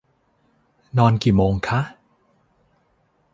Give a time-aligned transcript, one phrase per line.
[0.97, 1.81] นอนกี่โมงคะ